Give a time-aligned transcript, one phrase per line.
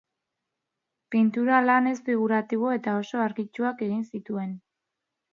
[1.15, 4.57] Pintura-lan ez-figuratibo eta oso argitsuak egin zituen.